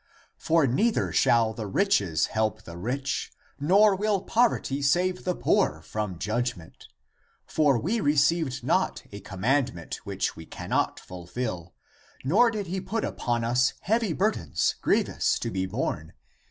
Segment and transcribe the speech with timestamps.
[0.39, 6.17] For neither shall the riches help the rich, nor will poverty save the poor from
[6.17, 6.87] judgment.
[7.45, 11.75] For we received not a command ment which we cannot fulfill,
[12.23, 16.13] nor did he put upon us heavy burdens grievous to be borne.